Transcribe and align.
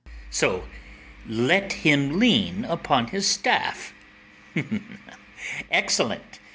]So, 0.31 0.67
let 1.27 1.73
him 1.73 2.17
lean 2.17 2.65
upon 2.65 3.09
his 3.09 3.27
staff; 3.27 3.93
excellent! 5.69 6.39